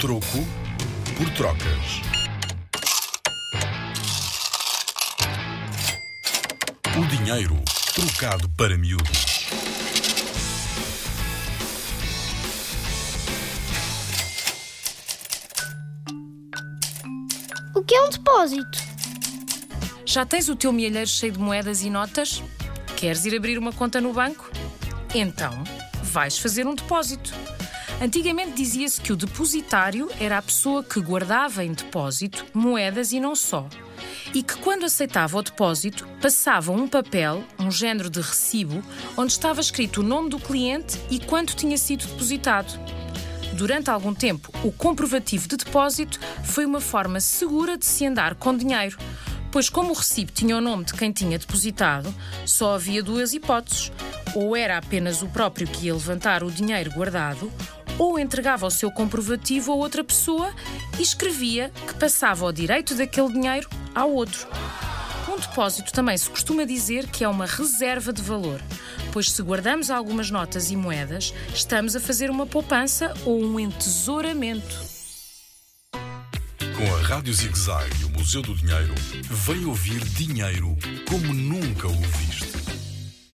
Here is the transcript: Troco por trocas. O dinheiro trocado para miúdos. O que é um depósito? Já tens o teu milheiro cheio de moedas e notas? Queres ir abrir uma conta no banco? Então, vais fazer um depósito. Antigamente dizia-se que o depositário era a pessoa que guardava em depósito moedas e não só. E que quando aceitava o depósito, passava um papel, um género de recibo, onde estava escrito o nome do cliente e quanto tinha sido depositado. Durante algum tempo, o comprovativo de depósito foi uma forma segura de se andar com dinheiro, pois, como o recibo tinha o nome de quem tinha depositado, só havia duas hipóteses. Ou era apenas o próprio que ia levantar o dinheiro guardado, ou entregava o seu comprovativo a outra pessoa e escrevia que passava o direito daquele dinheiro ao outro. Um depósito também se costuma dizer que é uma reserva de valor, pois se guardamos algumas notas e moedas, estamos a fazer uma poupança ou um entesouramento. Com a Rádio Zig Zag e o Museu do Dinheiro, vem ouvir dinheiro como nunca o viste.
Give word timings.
Troco 0.00 0.44
por 1.16 1.30
trocas. 1.30 2.02
O 6.98 7.06
dinheiro 7.06 7.56
trocado 7.94 8.48
para 8.50 8.76
miúdos. 8.76 9.46
O 17.74 17.82
que 17.82 17.94
é 17.94 18.02
um 18.02 18.10
depósito? 18.10 18.78
Já 20.04 20.26
tens 20.26 20.48
o 20.48 20.56
teu 20.56 20.72
milheiro 20.72 21.08
cheio 21.08 21.32
de 21.32 21.38
moedas 21.38 21.82
e 21.82 21.88
notas? 21.88 22.42
Queres 22.96 23.24
ir 23.24 23.36
abrir 23.36 23.58
uma 23.58 23.72
conta 23.72 24.00
no 24.00 24.12
banco? 24.12 24.50
Então, 25.14 25.64
vais 26.02 26.38
fazer 26.38 26.66
um 26.66 26.74
depósito. 26.74 27.32
Antigamente 28.00 28.52
dizia-se 28.52 29.00
que 29.00 29.12
o 29.12 29.16
depositário 29.16 30.10
era 30.20 30.38
a 30.38 30.42
pessoa 30.42 30.82
que 30.82 31.00
guardava 31.00 31.64
em 31.64 31.72
depósito 31.72 32.44
moedas 32.52 33.12
e 33.12 33.20
não 33.20 33.34
só. 33.34 33.68
E 34.34 34.42
que 34.42 34.56
quando 34.56 34.84
aceitava 34.84 35.38
o 35.38 35.42
depósito, 35.42 36.06
passava 36.20 36.72
um 36.72 36.88
papel, 36.88 37.44
um 37.58 37.70
género 37.70 38.10
de 38.10 38.20
recibo, 38.20 38.82
onde 39.16 39.32
estava 39.32 39.60
escrito 39.60 40.00
o 40.00 40.04
nome 40.04 40.28
do 40.28 40.38
cliente 40.38 41.00
e 41.10 41.18
quanto 41.18 41.54
tinha 41.54 41.78
sido 41.78 42.06
depositado. 42.06 42.78
Durante 43.54 43.88
algum 43.88 44.12
tempo, 44.12 44.52
o 44.64 44.72
comprovativo 44.72 45.46
de 45.46 45.56
depósito 45.56 46.18
foi 46.42 46.66
uma 46.66 46.80
forma 46.80 47.20
segura 47.20 47.78
de 47.78 47.86
se 47.86 48.04
andar 48.04 48.34
com 48.34 48.56
dinheiro, 48.56 48.98
pois, 49.52 49.70
como 49.70 49.90
o 49.90 49.96
recibo 49.96 50.32
tinha 50.32 50.56
o 50.56 50.60
nome 50.60 50.84
de 50.84 50.94
quem 50.94 51.12
tinha 51.12 51.38
depositado, 51.38 52.12
só 52.44 52.74
havia 52.74 53.00
duas 53.00 53.32
hipóteses. 53.32 53.92
Ou 54.34 54.56
era 54.56 54.76
apenas 54.76 55.22
o 55.22 55.28
próprio 55.28 55.68
que 55.68 55.86
ia 55.86 55.94
levantar 55.94 56.42
o 56.42 56.50
dinheiro 56.50 56.90
guardado, 56.90 57.52
ou 57.98 58.18
entregava 58.18 58.66
o 58.66 58.70
seu 58.70 58.90
comprovativo 58.90 59.72
a 59.72 59.74
outra 59.74 60.02
pessoa 60.02 60.52
e 60.98 61.02
escrevia 61.02 61.70
que 61.86 61.94
passava 61.94 62.44
o 62.44 62.52
direito 62.52 62.94
daquele 62.94 63.32
dinheiro 63.32 63.68
ao 63.94 64.10
outro. 64.10 64.46
Um 65.28 65.38
depósito 65.38 65.92
também 65.92 66.16
se 66.16 66.30
costuma 66.30 66.64
dizer 66.64 67.08
que 67.08 67.24
é 67.24 67.28
uma 67.28 67.46
reserva 67.46 68.12
de 68.12 68.22
valor, 68.22 68.60
pois 69.12 69.30
se 69.30 69.42
guardamos 69.42 69.90
algumas 69.90 70.30
notas 70.30 70.70
e 70.70 70.76
moedas, 70.76 71.34
estamos 71.54 71.96
a 71.96 72.00
fazer 72.00 72.30
uma 72.30 72.46
poupança 72.46 73.12
ou 73.24 73.42
um 73.42 73.58
entesouramento. 73.58 74.94
Com 76.76 76.94
a 76.96 77.02
Rádio 77.02 77.32
Zig 77.32 77.56
Zag 77.58 77.88
e 78.00 78.04
o 78.04 78.10
Museu 78.10 78.42
do 78.42 78.54
Dinheiro, 78.54 78.94
vem 79.30 79.64
ouvir 79.64 80.04
dinheiro 80.04 80.76
como 81.08 81.32
nunca 81.32 81.86
o 81.86 81.92
viste. 81.92 82.53